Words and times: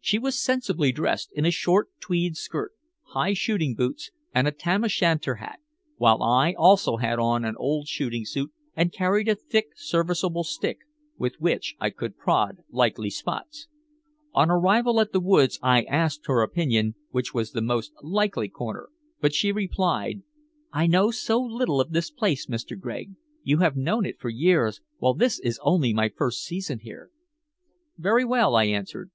She 0.00 0.18
was 0.18 0.40
sensibly 0.42 0.90
dressed 0.90 1.32
in 1.34 1.44
a 1.44 1.50
short 1.50 1.90
tweed 2.00 2.34
skirt, 2.38 2.72
high 3.08 3.34
shooting 3.34 3.74
boots 3.74 4.10
and 4.34 4.48
a 4.48 4.52
tam 4.52 4.84
o' 4.84 4.88
shanter 4.88 5.34
hat, 5.34 5.58
while 5.98 6.22
I 6.22 6.54
also 6.54 6.96
had 6.96 7.18
on 7.18 7.44
an 7.44 7.56
old 7.58 7.86
shooting 7.86 8.24
suit 8.24 8.54
and 8.74 8.90
carried 8.90 9.28
a 9.28 9.34
thick 9.34 9.72
serviceable 9.76 10.44
stick 10.44 10.78
with 11.18 11.34
which 11.42 11.76
I 11.78 11.90
could 11.90 12.16
prod 12.16 12.62
likely 12.70 13.10
spots. 13.10 13.68
On 14.32 14.50
arrival 14.50 14.98
at 14.98 15.12
the 15.12 15.20
wood 15.20 15.50
I 15.62 15.82
asked 15.82 16.24
her 16.24 16.40
opinion 16.40 16.94
which 17.10 17.34
was 17.34 17.52
the 17.52 17.60
most 17.60 17.92
likely 18.02 18.48
corner, 18.48 18.88
but 19.20 19.34
she 19.34 19.52
replied: 19.52 20.22
"I 20.72 20.86
know 20.86 21.10
so 21.10 21.38
little 21.38 21.82
of 21.82 21.92
this 21.92 22.10
place, 22.10 22.46
Mr. 22.46 22.80
Gregg. 22.80 23.12
You 23.42 23.58
have 23.58 23.76
known 23.76 24.06
it 24.06 24.18
for 24.18 24.30
years, 24.30 24.80
while 24.96 25.12
this 25.12 25.38
is 25.38 25.60
only 25.62 25.92
my 25.92 26.08
first 26.08 26.42
season 26.44 26.78
here." 26.78 27.10
"Very 27.98 28.24
well," 28.24 28.56
I 28.56 28.64
answered. 28.64 29.10